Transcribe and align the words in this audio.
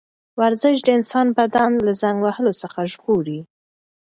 ورزش 0.39 0.77
د 0.83 0.87
انسان 0.97 1.27
بدن 1.37 1.71
له 1.85 1.91
زنګ 2.01 2.17
وهلو 2.21 2.53
څخه 2.61 2.79
ژغوري. 2.91 3.39